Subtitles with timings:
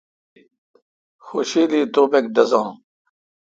[1.25, 2.67] خوشیلی توبک ڈزان۔